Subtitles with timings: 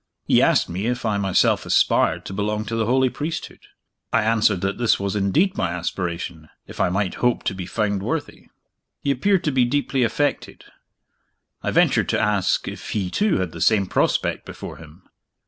[0.25, 3.59] He asked me if I myself aspired to belong to the holy priesthood.
[4.11, 8.01] I answered that this was indeed my aspiration, if I might hope to be found
[8.01, 8.47] worthy.
[9.03, 10.65] He appeared to be deeply affected.
[11.61, 15.03] I ventured to ask if he too had the same prospect before him.